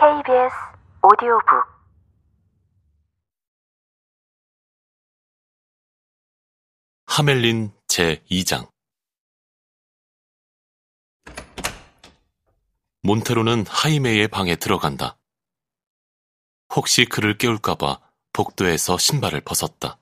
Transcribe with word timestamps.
KBS 0.00 0.54
오디오북 1.02 1.44
하멜린 7.06 7.72
제2장 7.88 8.70
몬테로는 13.02 13.66
하이메의 13.66 14.28
방에 14.28 14.54
들어간다. 14.54 15.18
혹시 16.76 17.04
그를 17.04 17.36
깨울까봐 17.36 18.00
복도에서 18.32 18.98
신발을 18.98 19.40
벗었다. 19.40 19.98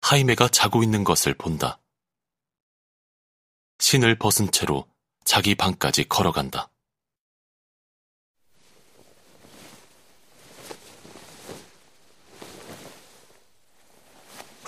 하이메가 0.00 0.48
자고 0.48 0.82
있는 0.82 1.04
것을 1.04 1.34
본다. 1.34 1.78
신을 3.80 4.18
벗은 4.18 4.50
채로 4.50 4.88
자기 5.26 5.54
방까지 5.54 6.08
걸어간다. 6.08 6.70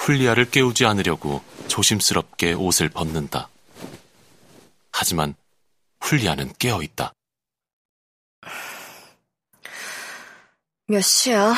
훌리아를 0.03 0.51
깨우지 0.51 0.85
않으려고 0.85 1.45
조심스럽게 1.69 2.55
옷을 2.55 2.89
벗는다. 2.89 3.49
하지만 4.91 5.37
훌리아는 6.01 6.53
깨어 6.59 6.83
있다. 6.83 7.13
몇 10.89 11.01
시야? 11.01 11.55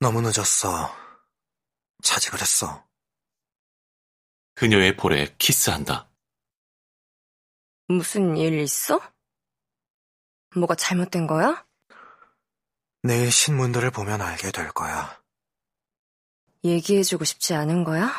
너무 0.00 0.22
늦었어. 0.22 0.96
자직을 2.02 2.40
했어. 2.40 2.86
그녀의 4.54 4.96
볼에 4.96 5.34
키스한다. 5.36 6.08
무슨 7.88 8.38
일 8.38 8.58
있어? 8.60 8.98
뭐가 10.56 10.74
잘못된 10.74 11.26
거야? 11.26 11.66
내일 13.02 13.30
신문들을 13.30 13.90
보면 13.90 14.22
알게 14.22 14.50
될 14.52 14.70
거야. 14.72 15.19
얘기해주고 16.64 17.24
싶지 17.24 17.54
않은 17.54 17.84
거야? 17.84 18.10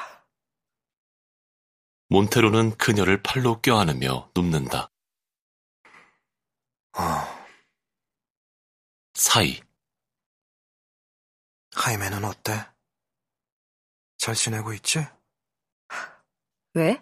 몬테로는 2.10 2.78
그녀를 2.78 3.22
팔로 3.24 3.62
껴안으며 3.62 4.32
눕는다. 4.36 4.90
어, 6.94 7.02
사이, 9.14 9.62
하이메는 11.74 12.26
어때? 12.26 12.68
잘 14.18 14.36
지내고 14.36 14.74
있지? 14.74 15.00
왜? 16.74 17.02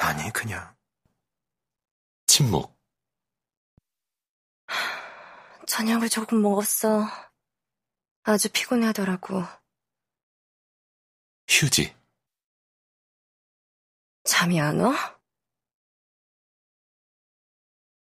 아니, 0.00 0.30
그냥. 0.32 0.76
침묵, 2.26 2.78
저녁을 5.66 6.08
조금 6.08 6.42
먹었어. 6.42 7.04
아주 8.24 8.48
피곤하더라고. 8.50 9.42
휴지, 11.48 11.94
잠이 14.24 14.60
안 14.60 14.80
와? 14.80 15.18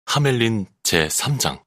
하멜린 0.06 0.68
제3장 0.84 1.64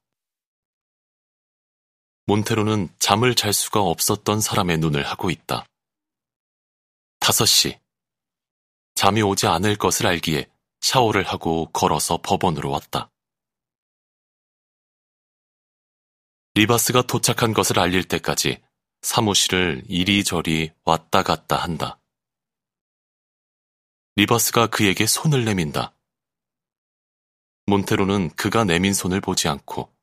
몬테로는 2.27 2.89
잠을 2.99 3.35
잘 3.35 3.53
수가 3.53 3.81
없었던 3.81 4.41
사람의 4.41 4.77
눈을 4.79 5.05
하고 5.05 5.29
있다. 5.29 5.65
5시. 7.19 7.79
잠이 8.95 9.21
오지 9.21 9.47
않을 9.47 9.77
것을 9.77 10.07
알기에 10.07 10.49
샤워를 10.81 11.23
하고 11.23 11.69
걸어서 11.71 12.17
법원으로 12.21 12.69
왔다. 12.69 13.09
리바스가 16.55 17.03
도착한 17.03 17.53
것을 17.53 17.79
알릴 17.79 18.05
때까지 18.07 18.61
사무실을 19.07 19.83
이리저리 19.87 20.73
왔다 20.83 21.23
갔다 21.23 21.55
한다. 21.55 21.97
리바스가 24.17 24.67
그에게 24.67 25.07
손을 25.07 25.45
내민다. 25.45 25.95
몬테로는 27.67 28.31
그가 28.31 28.65
내민 28.65 28.93
손을 28.93 29.21
보지 29.21 29.47
않고 29.47 29.95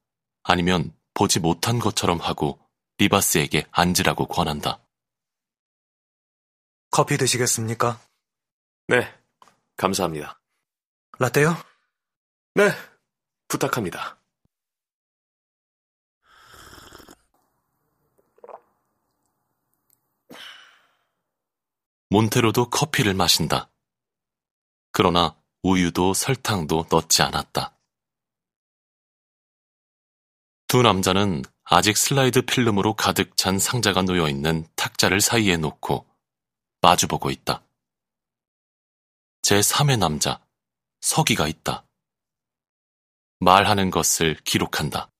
아니면 0.42 0.96
보지 1.12 1.40
못한 1.40 1.78
것처럼 1.78 2.18
하고 2.18 2.58
리바스에게 2.96 3.66
앉으라고 3.72 4.26
권한다. 4.26 4.82
커피 6.90 7.18
드시겠습니까? 7.18 8.00
네, 8.88 9.14
감사합니다. 9.76 10.40
라떼요? 11.18 11.54
네, 12.54 12.70
부탁합니다. 13.48 14.18
몬테로도 22.14 22.70
커피를 22.70 23.12
마신다. 23.12 23.68
그러나 24.92 25.36
우유도 25.64 26.14
설탕도 26.14 26.86
넣지 26.88 27.22
않았다. 27.22 27.76
두 30.68 30.82
남자는 30.82 31.42
아직 31.64 31.96
슬라이드 31.96 32.42
필름으로 32.42 32.94
가득 32.94 33.36
찬 33.36 33.58
상자가 33.58 34.02
놓여 34.02 34.28
있는 34.28 34.64
탁자를 34.76 35.20
사이에 35.20 35.56
놓고 35.56 36.06
마주보고 36.82 37.32
있다. 37.32 37.64
제 39.42 39.58
3의 39.58 39.98
남자, 39.98 40.40
서기가 41.00 41.48
있다. 41.48 41.84
말하는 43.40 43.90
것을 43.90 44.36
기록한다. 44.44 45.10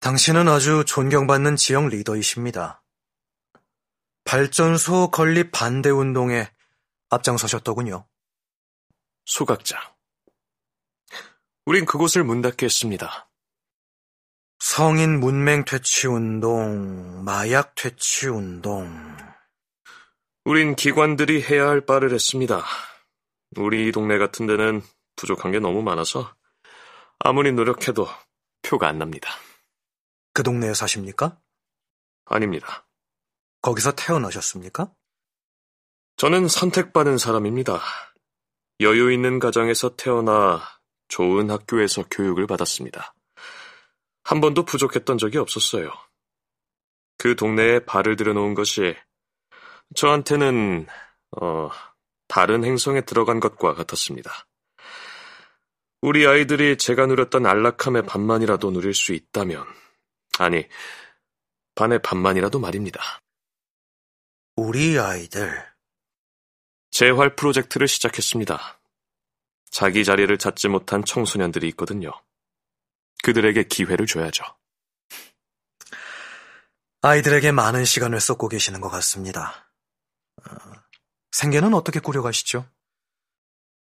당신은 0.00 0.48
아주 0.48 0.82
존경받는 0.84 1.54
지역 1.54 1.86
리더이십니다. 1.86 2.83
발전소 4.24 5.10
건립 5.10 5.50
반대 5.52 5.90
운동에 5.90 6.50
앞장서셨더군요. 7.10 8.06
소각장. 9.26 9.80
우린 11.66 11.84
그곳을 11.84 12.24
문 12.24 12.42
닫게 12.42 12.66
했습니다. 12.66 13.30
성인 14.58 15.20
문맹 15.20 15.64
퇴치 15.66 16.06
운동, 16.08 17.22
마약 17.24 17.74
퇴치 17.74 18.28
운동. 18.28 18.88
우린 20.44 20.74
기관들이 20.74 21.42
해야 21.42 21.68
할 21.68 21.84
바를 21.84 22.12
했습니다. 22.12 22.64
우리 23.56 23.88
이 23.88 23.92
동네 23.92 24.18
같은 24.18 24.46
데는 24.46 24.82
부족한 25.16 25.52
게 25.52 25.58
너무 25.58 25.82
많아서 25.82 26.34
아무리 27.18 27.52
노력해도 27.52 28.06
표가 28.62 28.88
안 28.88 28.98
납니다. 28.98 29.30
그 30.32 30.42
동네에 30.42 30.74
사십니까? 30.74 31.38
아닙니다. 32.24 32.86
거기서 33.64 33.92
태어나셨습니까? 33.92 34.92
저는 36.18 36.48
선택받은 36.48 37.16
사람입니다. 37.16 37.80
여유 38.80 39.10
있는 39.10 39.38
가정에서 39.38 39.96
태어나 39.96 40.60
좋은 41.08 41.50
학교에서 41.50 42.04
교육을 42.10 42.46
받았습니다. 42.46 43.14
한 44.22 44.42
번도 44.42 44.66
부족했던 44.66 45.16
적이 45.16 45.38
없었어요. 45.38 45.90
그 47.16 47.36
동네에 47.36 47.86
발을 47.86 48.16
들여놓은 48.16 48.52
것이 48.52 48.96
저한테는 49.94 50.86
어, 51.40 51.70
다른 52.28 52.64
행성에 52.64 53.00
들어간 53.00 53.40
것과 53.40 53.72
같았습니다. 53.72 54.46
우리 56.02 56.26
아이들이 56.26 56.76
제가 56.76 57.06
누렸던 57.06 57.46
안락함의 57.46 58.04
반만이라도 58.04 58.72
누릴 58.72 58.92
수 58.92 59.14
있다면, 59.14 59.64
아니, 60.38 60.68
반의 61.74 62.02
반만이라도 62.02 62.58
말입니다. 62.58 63.23
우리 64.56 64.98
아이들. 64.98 65.66
재활 66.92 67.34
프로젝트를 67.34 67.88
시작했습니다. 67.88 68.80
자기 69.70 70.04
자리를 70.04 70.36
찾지 70.38 70.68
못한 70.68 71.04
청소년들이 71.04 71.66
있거든요. 71.70 72.12
그들에게 73.24 73.64
기회를 73.64 74.06
줘야죠. 74.06 74.44
아이들에게 77.02 77.50
많은 77.50 77.84
시간을 77.84 78.20
쏟고 78.20 78.48
계시는 78.48 78.80
것 78.80 78.90
같습니다. 78.90 79.68
어, 80.48 80.54
생계는 81.32 81.74
어떻게 81.74 81.98
꾸려가시죠? 81.98 82.70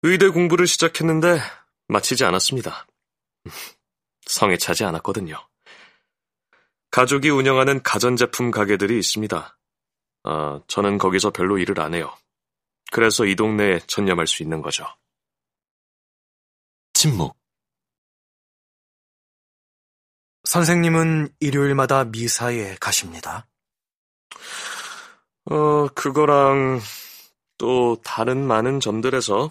의대 0.01 0.27
공부를 0.29 0.65
시작했는데 0.65 1.39
마치지 1.87 2.25
않았습니다. 2.25 2.87
성에 4.25 4.57
차지 4.57 4.83
않았거든요. 4.85 5.37
가족이 6.89 7.29
운영하는 7.29 7.83
가전제품 7.83 8.49
가게들이 8.49 8.97
있습니다. 8.97 9.56
아, 10.29 10.59
저는 10.67 10.97
거기서 10.97 11.31
별로 11.31 11.57
일을 11.57 11.79
안 11.79 11.93
해요. 11.93 12.13
그래서 12.91 13.25
이 13.25 13.33
동네에 13.33 13.79
전념할 13.87 14.27
수 14.27 14.43
있는 14.43 14.61
거죠. 14.61 14.85
침묵, 16.93 17.37
선생님은 20.43 21.29
일요일마다 21.39 22.03
미사에 22.03 22.75
가십니다. 22.75 23.47
어, 25.45 25.87
그거랑 25.95 26.81
또 27.57 27.97
다른 28.03 28.45
많은 28.45 28.81
점들에서 28.81 29.49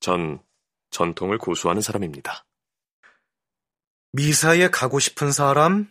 전 0.00 0.42
전통을 0.90 1.38
고수하는 1.38 1.82
사람입니다. 1.82 2.44
미사에 4.10 4.70
가고 4.70 4.98
싶은 4.98 5.30
사람? 5.30 5.88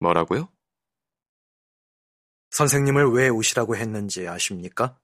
뭐라고요? 0.00 0.53
선생님을 2.54 3.10
왜 3.10 3.28
오시라고 3.30 3.74
했는지 3.76 4.28
아십니까? 4.28 4.96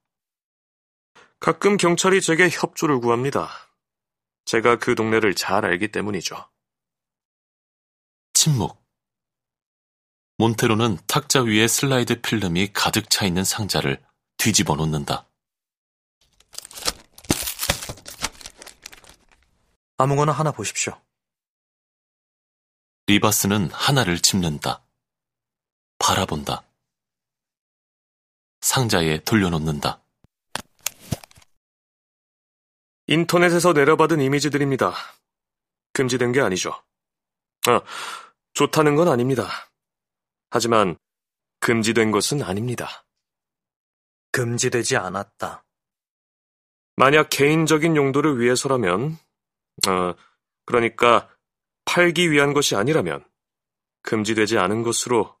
가끔 1.41 1.75
경찰이 1.75 2.21
제게 2.21 2.47
협조를 2.49 3.01
구합니다. 3.01 3.49
제가 4.45 4.79
그 4.79 4.95
동네를 4.95 5.35
잘 5.35 5.65
알기 5.65 5.91
때문이죠. 5.91 6.49
침묵. 8.33 8.81
몬테로는 10.37 10.99
탁자 11.07 11.41
위에 11.41 11.67
슬라이드 11.67 12.21
필름이 12.21 12.71
가득 12.71 13.09
차 13.09 13.25
있는 13.25 13.43
상자를 13.43 14.01
뒤집어 14.37 14.77
놓는다. 14.77 15.27
아무거나 19.97 20.31
하나 20.31 20.53
보십시오. 20.53 20.97
리바스는 23.07 23.71
하나를 23.71 24.21
집는다. 24.21 24.85
바라본다. 25.99 26.70
상자에 28.61 29.23
돌려놓는다. 29.23 30.01
인터넷에서 33.07 33.73
내려받은 33.73 34.21
이미지들입니다. 34.21 34.93
금지된 35.93 36.31
게 36.31 36.39
아니죠. 36.39 36.71
아, 37.67 37.81
좋다는 38.53 38.95
건 38.95 39.07
아닙니다. 39.07 39.47
하지만 40.49 40.97
금지된 41.59 42.11
것은 42.11 42.41
아닙니다. 42.41 43.05
금지되지 44.31 44.97
않았다. 44.97 45.65
만약 46.95 47.29
개인적인 47.29 47.95
용도를 47.95 48.39
위해서라면, 48.39 49.17
어, 49.87 50.13
그러니까 50.65 51.29
팔기 51.85 52.31
위한 52.31 52.53
것이 52.53 52.75
아니라면 52.75 53.25
금지되지 54.03 54.57
않은 54.57 54.83
것으로 54.83 55.35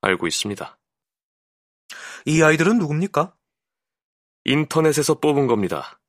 알고 0.00 0.26
있습니다. 0.26 0.77
이 2.26 2.42
아이들은 2.42 2.78
누굽니까? 2.78 3.36
인터넷에서 4.44 5.20
뽑은 5.20 5.46
겁니다. 5.46 6.00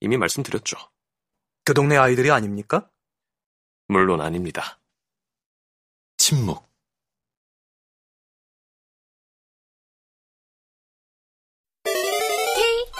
이미 0.00 0.16
말씀드렸죠. 0.16 0.76
그 1.64 1.74
동네 1.74 1.96
아이들이 1.96 2.30
아닙니까? 2.30 2.90
물론 3.88 4.20
아닙니다. 4.20 4.80
침묵. 6.16 6.66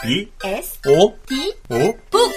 B 0.03 0.31
S 0.43 0.79
O 0.87 1.19
D 1.25 1.53
O 1.69 1.97
북 2.09 2.31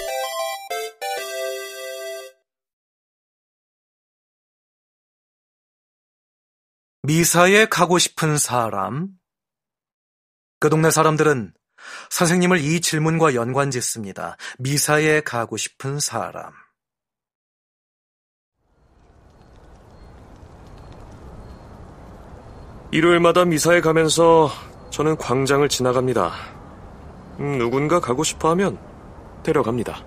미사에 7.03 7.65
가고 7.65 7.97
싶은 7.97 8.37
사람? 8.37 9.20
그 10.61 10.69
동네 10.69 10.91
사람들은 10.91 11.53
선생님을 12.11 12.59
이 12.59 12.81
질문과 12.81 13.33
연관 13.33 13.71
짓습니다. 13.71 14.37
미사에 14.59 15.21
가고 15.21 15.57
싶은 15.57 15.99
사람. 15.99 16.51
일요일마다 22.91 23.43
미사에 23.43 23.81
가면서 23.81 24.51
저는 24.91 25.17
광장을 25.17 25.67
지나갑니다. 25.67 26.31
음, 27.39 27.57
누군가 27.57 27.99
가고 27.99 28.23
싶어 28.23 28.51
하면 28.51 28.77
데려갑니다. 29.41 30.05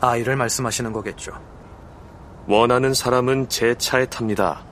아이를 0.00 0.34
말씀하시는 0.34 0.92
거겠죠. 0.92 1.30
원하는 2.48 2.92
사람은 2.92 3.48
제 3.48 3.76
차에 3.76 4.06
탑니다. 4.06 4.64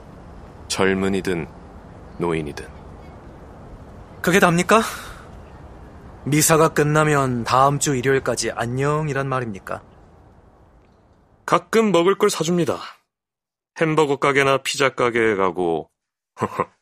젊은이든 0.66 1.46
노인이든. 2.18 2.75
그게 4.26 4.40
답니까? 4.40 4.82
미사가 6.24 6.70
끝나면 6.70 7.44
다음 7.44 7.78
주 7.78 7.94
일요일까지 7.94 8.50
안녕이란 8.50 9.28
말입니까? 9.28 9.84
가끔 11.46 11.92
먹을 11.92 12.18
걸 12.18 12.28
사줍니다. 12.28 12.80
햄버거 13.80 14.16
가게나 14.16 14.64
피자 14.64 14.96
가게에 14.96 15.36
가고. 15.36 15.92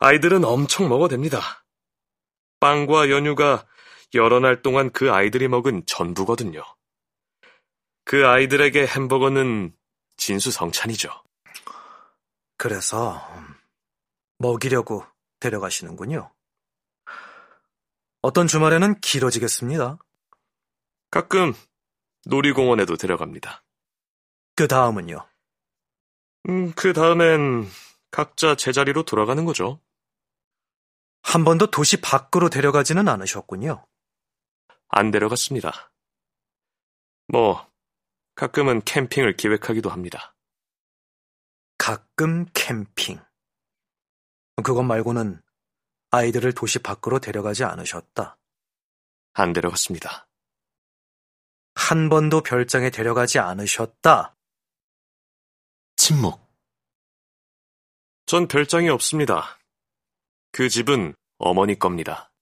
아이들은 0.00 0.44
엄청 0.44 0.86
먹어댑니다. 0.90 1.40
빵과 2.60 3.08
연유가 3.08 3.64
여러 4.12 4.38
날 4.38 4.60
동안 4.60 4.92
그 4.92 5.10
아이들이 5.10 5.48
먹은 5.48 5.84
전부거든요. 5.86 6.62
그 8.04 8.28
아이들에게 8.28 8.86
햄버거는 8.86 9.74
진수성찬이죠. 10.18 11.08
그래서 12.58 13.26
먹이려고 14.36 15.06
데려가시는군요. 15.40 16.33
어떤 18.24 18.46
주말에는 18.46 19.02
길어지겠습니다. 19.02 19.98
가끔 21.10 21.52
놀이공원에도 22.24 22.96
데려갑니다. 22.96 23.62
그 24.56 24.66
다음은요. 24.66 25.28
음, 26.48 26.72
그 26.72 26.94
다음엔 26.94 27.68
각자 28.10 28.54
제자리로 28.54 29.02
돌아가는 29.02 29.44
거죠. 29.44 29.78
한 31.20 31.44
번도 31.44 31.70
도시 31.70 32.00
밖으로 32.00 32.48
데려가지는 32.48 33.08
않으셨군요. 33.08 33.86
안 34.88 35.10
데려갔습니다. 35.10 35.92
뭐, 37.28 37.70
가끔은 38.36 38.80
캠핑을 38.86 39.36
기획하기도 39.36 39.90
합니다. 39.90 40.34
가끔 41.76 42.46
캠핑. 42.54 43.20
그것 44.64 44.82
말고는 44.82 45.43
아이들을 46.14 46.52
도시 46.52 46.78
밖으로 46.78 47.18
데려가지 47.18 47.64
않으셨다. 47.64 48.38
안 49.32 49.52
데려갔습니다. 49.52 50.28
한 51.74 52.08
번도 52.08 52.42
별장에 52.42 52.90
데려가지 52.90 53.40
않으셨다. 53.40 54.36
침묵. 55.96 56.40
전 58.26 58.46
별장이 58.46 58.88
없습니다. 58.90 59.58
그 60.52 60.68
집은 60.68 61.14
어머니 61.38 61.78
겁니다. 61.78 62.32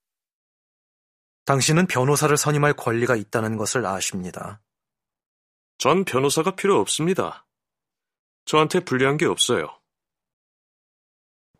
당신은 1.46 1.86
변호사를 1.86 2.36
선임할 2.36 2.74
권리가 2.74 3.16
있다는 3.16 3.56
것을 3.56 3.86
아십니다. 3.86 4.60
전 5.78 6.04
변호사가 6.04 6.54
필요 6.54 6.78
없습니다. 6.78 7.46
저한테 8.44 8.80
불리한 8.80 9.16
게 9.16 9.26
없어요. 9.26 9.81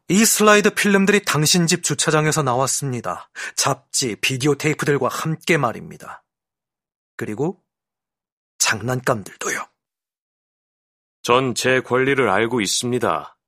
이 0.09 0.25
슬라이드 0.25 0.75
필름들이 0.75 1.25
당신 1.25 1.67
집 1.67 1.83
주차장에서 1.83 2.43
나왔습니다. 2.43 3.31
잡지, 3.57 4.17
비디오 4.17 4.55
테이프들과 4.55 5.09
함께 5.09 5.57
말입니다. 5.57 6.25
그리고 7.17 7.63
장난감들도요. 8.59 9.67
전 11.23 11.55
제 11.55 11.81
권리를 11.81 12.29
알고 12.29 12.61
있습니다. 12.61 13.39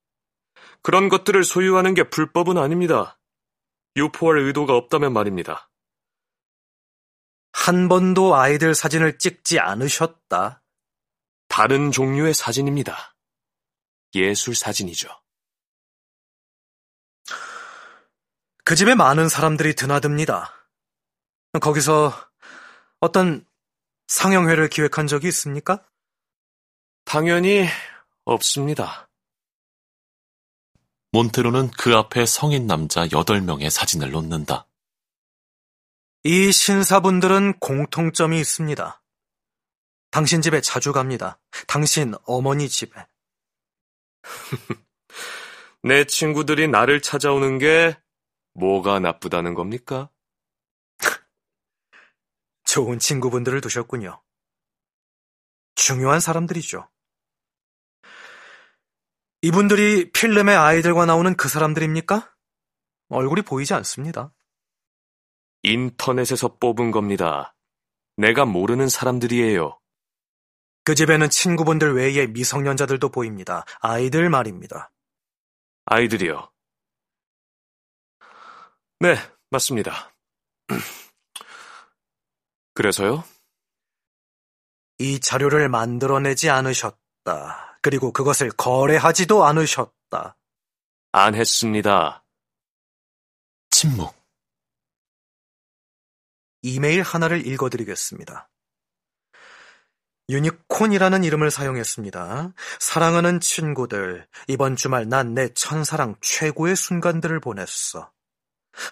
그런 0.82 1.08
것들을 1.08 1.42
소유하는 1.44 1.94
게 1.94 2.08
불법은 2.08 2.56
아닙니다. 2.56 3.18
유포할 3.96 4.38
의도가 4.38 4.75
없다면 4.76 5.12
말입니다. 5.12 5.70
한 7.52 7.88
번도 7.88 8.37
아이들 8.37 8.75
사진을 8.75 9.18
찍지 9.18 9.58
않으셨다. 9.58 10.62
다른 11.49 11.90
종류의 11.90 12.34
사진입니다. 12.34 13.16
예술 14.14 14.54
사진이죠. 14.54 15.08
그 18.64 18.76
집에 18.76 18.94
많은 18.94 19.28
사람들이 19.28 19.75
드나듭니다. 19.75 20.50
거기서 21.61 22.14
어떤 22.99 23.47
상영회를 24.06 24.71
기획한 24.71 25.06
적이 25.06 25.28
있습니까? 25.28 25.87
당연히 27.04 27.66
없습니다. 28.25 29.11
몬테로는 31.12 31.73
그 31.73 31.94
앞에 31.94 32.25
성인 32.25 32.66
남자 32.66 33.06
8명의 33.06 33.68
사진을 33.68 34.11
놓는다. 34.11 34.66
이 36.25 36.50
신사분들은 36.50 37.59
공통점이 37.61 38.40
있습니다. 38.40 39.02
당신 40.11 40.40
집에 40.40 40.62
자주 40.62 40.92
갑니다. 40.92 41.38
당신 41.66 42.14
어머니 42.25 42.71
집에. 42.71 43.06
내 45.83 46.04
친구들이 46.04 46.66
나를 46.68 47.02
찾아오는 47.02 47.59
게 47.59 47.94
뭐가 48.54 49.00
나쁘다는 49.00 49.54
겁니까? 49.54 50.11
좋은 52.64 52.99
친구분들을 52.99 53.61
두셨군요. 53.61 54.23
중요한 55.75 56.20
사람들이죠. 56.20 56.88
이분들이 59.42 60.11
필름의 60.12 60.56
아이들과 60.56 61.04
나오는 61.04 61.37
그 61.37 61.49
사람들입니까? 61.49 62.34
얼굴이 63.08 63.42
보이지 63.42 63.75
않습니다. 63.75 64.32
인터넷에서 65.62 66.56
뽑은 66.56 66.90
겁니다. 66.90 67.54
내가 68.16 68.44
모르는 68.44 68.88
사람들이에요. 68.88 69.78
그 70.84 70.94
집에는 70.94 71.28
친구분들 71.28 71.94
외에 71.94 72.26
미성년자들도 72.26 73.08
보입니다. 73.11 73.64
아이들 73.80 74.30
말입니다. 74.30 74.90
아이들이요. 75.87 76.53
네, 79.04 79.16
맞습니다. 79.50 80.14
그래서요? 82.73 83.23
이 84.96 85.20
자료를 85.20 85.68
만들어내지 85.68 86.49
않으셨다. 86.49 87.80
그리고 87.82 88.14
그것을 88.14 88.50
거래하지도 88.52 89.44
않으셨다. 89.44 90.38
안 91.12 91.34
했습니다. 91.34 92.25
침묵. 93.68 94.16
이메일 96.62 97.02
하나를 97.02 97.46
읽어드리겠습니다. 97.46 98.49
유니콘이라는 100.30 101.25
이름을 101.25 101.50
사용했습니다. 101.50 102.54
사랑하는 102.80 103.40
친구들, 103.40 104.26
이번 104.49 104.76
주말 104.76 105.11
난 105.11 105.34
내 105.34 105.52
천사랑 105.52 106.16
최고의 106.23 106.75
순간들을 106.75 107.40
보냈어. 107.40 108.13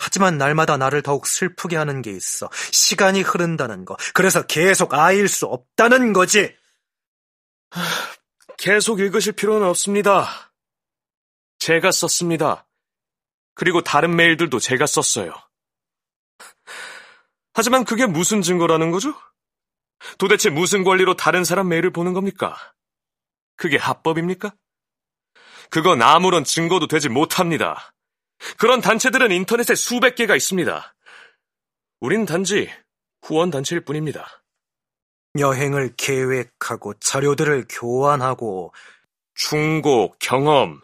하지만 0.01 0.39
날마다 0.39 0.77
나를 0.77 1.03
더욱 1.03 1.27
슬프게 1.27 1.77
하는 1.77 2.03
게 2.03 2.11
있어. 2.12 2.49
시간이 2.71 3.23
흐른다는 3.23 3.85
거. 3.85 3.97
그래서 4.15 4.43
계속 4.47 4.95
아일 4.95 5.29
수 5.29 5.47
없다는 5.47 6.12
거지. 6.12 6.57
계속 8.59 9.01
읽으실 9.01 9.33
필요는 9.33 9.67
없습니다. 9.69 10.53
제가 11.59 11.91
썼습니다. 11.91 12.67
그리고 13.55 13.83
다른 13.83 14.17
메일들도 14.17 14.59
제가 14.59 14.87
썼어요. 14.87 15.35
하지만 17.55 17.85
그게 17.85 18.07
무슨 18.07 18.43
증거라는 18.43 18.91
거죠? 18.91 19.15
도대체 20.19 20.51
무슨 20.51 20.85
권리로 20.85 21.17
다른 21.17 21.45
사람 21.45 21.69
메일을 21.69 21.93
보는 21.93 22.12
겁니까? 22.12 22.57
그게 23.57 23.77
합법입니까? 23.77 24.55
그건 25.71 26.03
아무런 26.03 26.45
증거도 26.45 26.87
되지 26.87 27.09
못합니다. 27.09 27.91
그런 28.58 28.80
단체들은 28.80 29.30
인터넷에 29.32 29.75
수백 29.75 30.14
개가 30.14 30.37
있습니다. 30.37 30.94
우린 32.00 32.26
단지 32.26 32.70
후원단체일 33.22 33.84
뿐입니다. 33.84 34.42
여행을 35.38 35.94
계획하고 35.96 36.94
자료들을 36.94 37.66
교환하고 37.68 38.75
충고, 39.34 40.14
경험. 40.18 40.80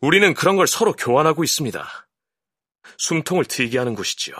우리는 0.00 0.34
그런 0.34 0.56
걸 0.56 0.66
서로 0.66 0.92
교환하고 0.92 1.44
있습니다. 1.44 2.08
숨통을 2.98 3.44
트이게 3.44 3.78
하는 3.78 3.94
곳이지요. 3.94 4.34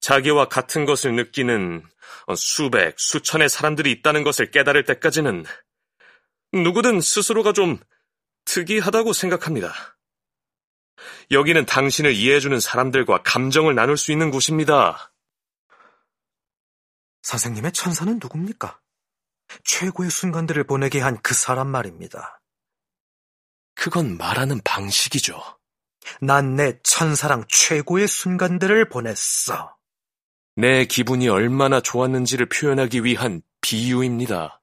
자기와 0.00 0.48
같은 0.48 0.84
것을 0.84 1.14
느끼는 1.16 1.84
수백, 2.36 2.98
수천의 2.98 3.48
사람들이 3.48 3.90
있다는 3.92 4.22
것을 4.22 4.50
깨달을 4.50 4.84
때까지는 4.84 5.44
누구든 6.52 7.00
스스로가 7.00 7.52
좀 7.52 7.78
특이하다고 8.44 9.12
생각합니다. 9.12 9.72
여기는 11.30 11.66
당신을 11.66 12.14
이해해주는 12.14 12.58
사람들과 12.60 13.22
감정을 13.22 13.74
나눌 13.74 13.96
수 13.96 14.12
있는 14.12 14.30
곳입니다. 14.30 15.12
선생님의 17.22 17.72
천사는 17.72 18.18
누굽니까? 18.20 18.80
최고의 19.64 20.10
순간들을 20.10 20.64
보내게 20.64 21.00
한 21.00 21.18
그 21.22 21.34
사람 21.34 21.68
말입니다. 21.68 22.40
그건 23.74 24.16
말하는 24.16 24.60
방식이죠. 24.64 25.40
난 26.20 26.56
내 26.56 26.78
천사랑 26.82 27.44
최고의 27.48 28.08
순간들을 28.08 28.88
보냈어. 28.88 29.76
내 30.56 30.84
기분이 30.84 31.28
얼마나 31.28 31.80
좋았는지를 31.80 32.46
표현하기 32.48 33.04
위한 33.04 33.42
비유입니다. 33.60 34.60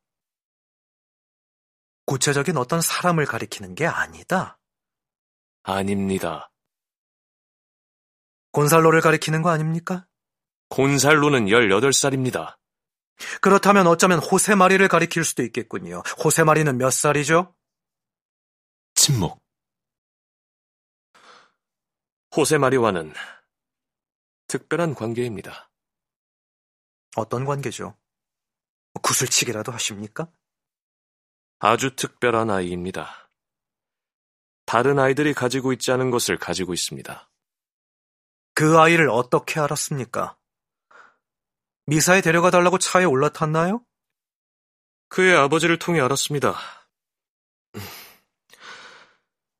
구체적인 2.05 2.57
어떤 2.57 2.81
사람을 2.81 3.25
가리키는 3.25 3.75
게 3.75 3.85
아니다. 3.85 4.56
아닙니다. 5.67 6.49
곤살로를 8.51 9.01
가리키는 9.01 9.41
거 9.41 9.49
아닙니까? 9.49 10.07
곤살로는 10.69 11.47
18살입니다. 11.47 12.57
그렇다면 13.41 13.85
어쩌면 13.87 14.19
호세마리를 14.19 14.87
가리킬 14.87 15.25
수도 15.25 15.43
있겠군요. 15.43 16.03
호세마리는 16.23 16.77
몇 16.77 16.91
살이죠? 16.91 17.53
침묵. 18.95 19.43
호세마리와는 22.35 23.13
특별한 24.47 24.95
관계입니다. 24.95 25.69
어떤 27.17 27.43
관계죠? 27.43 27.97
구슬치기라도 29.01 29.73
하십니까? 29.73 30.31
아주 31.59 31.93
특별한 31.95 32.49
아이입니다. 32.49 33.26
다른 34.67 34.99
아이들이 34.99 35.33
가지고 35.33 35.71
있지 35.71 35.93
않은 35.93 36.11
것을 36.11 36.37
가지고 36.37 36.73
있습니다. 36.73 37.31
그 38.53 38.77
아이를 38.77 39.09
어떻게 39.09 39.61
알았습니까? 39.61 40.37
미사에 41.85 42.19
데려가 42.19 42.51
달라고 42.51 42.77
차에 42.77 43.05
올라탔나요? 43.05 43.81
그의 45.07 45.37
아버지를 45.37 45.79
통해 45.79 46.01
알았습니다. 46.01 46.53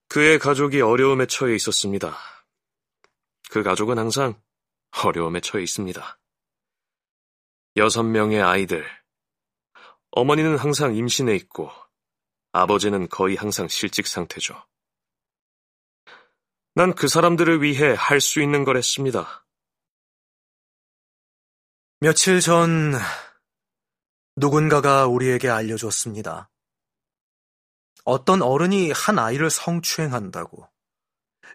그의 0.10 0.40
가족이 0.40 0.82
어려움에 0.82 1.26
처해 1.26 1.56
있었습니다. 1.56 2.18
그 3.50 3.64
가족은 3.64 3.98
항상 3.98 4.38
어려움에 5.06 5.40
처해 5.40 5.64
있습니다. 5.64 6.20
여섯 7.78 8.04
명의 8.04 8.42
아이들. 8.42 8.86
어머니는 10.12 10.58
항상 10.58 10.96
임신해 10.96 11.34
있고, 11.36 11.72
아버지는 12.52 13.08
거의 13.08 13.38
항상 13.38 13.70
실직 13.70 14.06
상태죠. 14.06 14.68
난 16.78 16.94
그 16.94 17.08
사람들을 17.08 17.64
위해 17.64 17.96
할 17.98 18.22
수 18.22 18.40
있는 18.40 18.64
걸 18.64 18.78
했습니다. 18.78 19.48
며칠 22.00 22.40
전 22.40 22.94
누군가가 24.36 25.08
우리에게 25.08 25.50
알려줬습니다. 25.50 26.52
어떤 28.04 28.44
어른이 28.44 28.92
한 28.92 29.18
아이를 29.18 29.50
성추행한다고. 29.50 30.70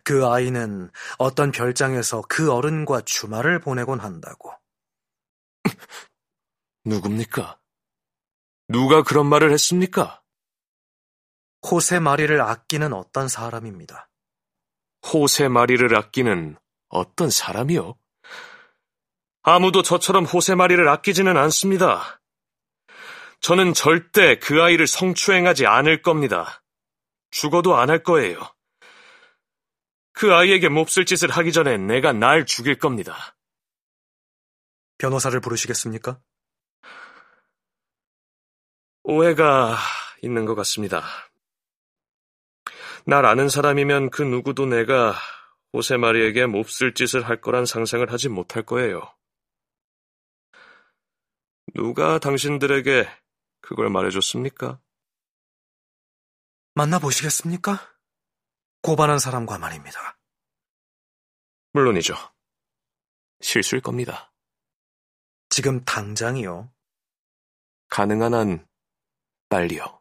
그 0.03 0.27
아이는 0.27 0.91
어떤 1.19 1.53
별장에서 1.53 2.25
그 2.29 2.53
어른과 2.53 3.03
주말을 3.03 3.61
보내곤 3.61 4.01
한다고. 4.01 4.53
누굽니까? 6.85 7.61
누가 8.67 9.05
그런 9.05 9.27
말을 9.27 9.53
했습니까? 9.53 10.21
호세 11.71 12.01
마리를 12.01 12.41
아끼는 12.41 12.93
어떤 12.93 13.29
사람입니다. 13.29 14.09
호세 15.07 15.49
마리를 15.49 15.95
아끼는 15.97 16.57
어떤 16.89 17.31
사람이요? 17.31 17.97
아무도 19.43 19.83
저처럼 19.83 20.25
호세 20.25 20.55
마리를 20.55 20.89
아끼지는 20.89 21.37
않습니다. 21.37 22.21
저는 23.41 23.75
절대 23.75 24.39
그 24.39 24.63
아이를 24.63 24.87
성추행하지 24.87 25.67
않을 25.67 26.03
겁니다. 26.03 26.63
죽어도 27.31 27.77
안 27.77 27.91
할 27.91 28.03
거예요. 28.03 28.39
그 30.13 30.33
아이에게 30.33 30.69
몹쓸 30.69 31.07
짓을 31.07 31.31
하기 31.31 31.51
전에 31.53 31.77
내가 31.79 32.13
날 32.13 32.47
죽일 32.47 32.79
겁니다. 32.79 33.35
변호사를 34.99 35.41
부르시겠습니까? 35.41 36.21
오해가 39.03 39.77
있는 40.23 40.45
것 40.45 40.55
같습니다. 40.55 41.03
날 43.05 43.27
아는 43.27 43.49
사람이면 43.49 44.11
그 44.11 44.23
누구도 44.23 44.67
내가 44.67 45.15
호세마리에게 45.73 46.47
몹쓸 46.47 46.95
짓을 46.95 47.29
할 47.29 47.41
거란 47.41 47.67
상상을 47.67 48.11
하지 48.13 48.29
못할 48.29 48.63
거예요. 48.63 49.01
누가 51.75 52.19
당신들에게 52.19 53.09
그걸 53.61 53.91
말해줬습니까? 53.91 54.81
만나보시겠습니까? 56.75 57.81
고반한 58.83 59.19
사람과 59.19 59.59
말입니다. 59.59 60.19
물론이죠. 61.73 62.15
실수일 63.41 63.83
겁니다. 63.83 64.33
지금 65.49 65.85
당장이요. 65.85 66.73
가능한 67.89 68.35
한 68.35 68.67
빨리요. 69.49 70.01